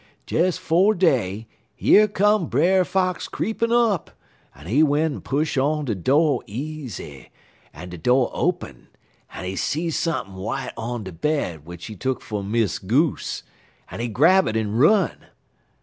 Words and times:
"Des 0.25 0.53
'fo' 0.57 0.93
day, 0.93 1.45
yer 1.77 2.07
come 2.07 2.47
Brer 2.47 2.83
Fox 2.83 3.27
creepin' 3.27 3.71
up, 3.71 4.09
en 4.55 4.65
he 4.65 4.81
went 4.81 5.13
en 5.13 5.21
push 5.21 5.59
on 5.59 5.85
de 5.85 5.93
do' 5.93 6.41
easy, 6.47 7.29
en 7.71 7.89
de 7.89 7.99
do' 7.99 8.27
open, 8.29 8.87
en 9.31 9.45
he 9.45 9.55
see 9.55 9.91
sump'n' 9.91 10.33
w'ite 10.37 10.73
on 10.75 11.03
de 11.03 11.11
bed 11.11 11.65
w'ich 11.65 11.85
he 11.85 11.95
took 11.95 12.19
fer 12.19 12.41
Miss 12.41 12.79
Goose, 12.79 13.43
en 13.91 13.99
he 13.99 14.07
grab 14.07 14.47
it 14.47 14.57
en 14.57 14.71
run. 14.71 15.27